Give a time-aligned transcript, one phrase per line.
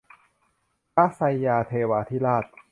[0.93, 2.45] พระไซย่าเทวาธิราช